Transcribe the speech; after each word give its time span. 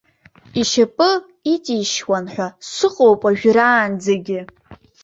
Ишьапы 0.59 1.09
иҵишьуан 1.53 2.25
ҳәа 2.33 2.47
сыҟоуп 2.71 3.21
уажәраанӡагьы. 3.25 4.41